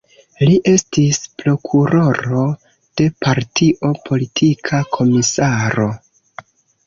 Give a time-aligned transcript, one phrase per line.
[0.47, 2.45] Li estis prokuroro
[3.01, 5.89] de partio, politika komisaro.